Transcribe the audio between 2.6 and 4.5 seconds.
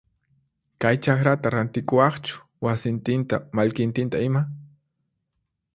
wasintinta mallkintinta ima?